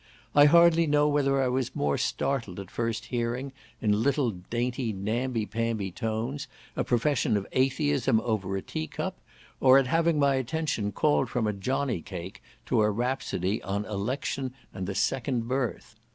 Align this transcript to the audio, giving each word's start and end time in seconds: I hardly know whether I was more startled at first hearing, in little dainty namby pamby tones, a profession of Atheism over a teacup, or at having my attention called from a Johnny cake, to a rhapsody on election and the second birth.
I 0.33 0.45
hardly 0.45 0.87
know 0.87 1.07
whether 1.07 1.39
I 1.39 1.47
was 1.47 1.75
more 1.75 1.95
startled 1.95 2.59
at 2.59 2.71
first 2.71 3.05
hearing, 3.05 3.51
in 3.79 4.01
little 4.01 4.31
dainty 4.31 4.91
namby 4.91 5.45
pamby 5.45 5.91
tones, 5.91 6.47
a 6.75 6.83
profession 6.83 7.37
of 7.37 7.45
Atheism 7.51 8.19
over 8.21 8.57
a 8.57 8.63
teacup, 8.63 9.19
or 9.59 9.77
at 9.77 9.85
having 9.85 10.17
my 10.17 10.33
attention 10.37 10.91
called 10.91 11.29
from 11.29 11.45
a 11.45 11.53
Johnny 11.53 12.01
cake, 12.01 12.41
to 12.65 12.81
a 12.81 12.89
rhapsody 12.89 13.61
on 13.61 13.85
election 13.85 14.55
and 14.73 14.87
the 14.87 14.95
second 14.95 15.47
birth. 15.47 15.93